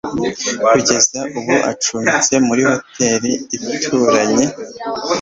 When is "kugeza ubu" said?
0.71-1.55